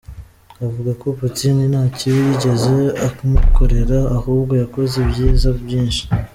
Avuga 0.65 0.91
ko 1.01 1.07
‘Putin 1.19 1.55
nta 1.71 1.83
kibi 1.95 2.19
yigeze 2.27 2.75
amukorera 3.23 3.99
ahubwo 4.17 4.53
yakoze 4.61 4.93
ibyiza 5.03 5.49
byinshi. 5.61 6.03